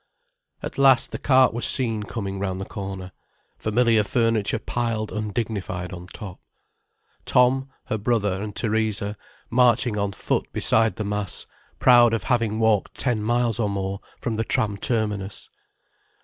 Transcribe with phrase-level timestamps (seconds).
[0.63, 3.11] At last, the cart was seen coming round the corner,
[3.59, 6.39] familiar furniture piled undignified on top,
[7.23, 9.15] Tom, her brother, and Theresa,
[9.51, 11.45] marching on foot beside the mass,
[11.77, 15.51] proud of having walked ten miles or more, from the tram terminus.